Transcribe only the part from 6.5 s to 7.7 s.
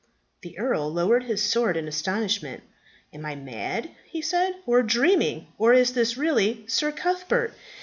Sir Cuthbert?"